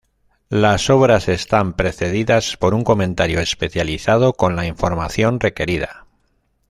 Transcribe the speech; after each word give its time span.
Las 0.49 0.89
obras 0.89 1.27
están 1.29 1.73
precedidas 1.73 2.57
por 2.57 2.73
un 2.73 2.83
comentario 2.83 3.39
especializado 3.39 4.33
con 4.33 4.55
la 4.55 4.65
información 4.65 5.39
requerida. 5.39 6.07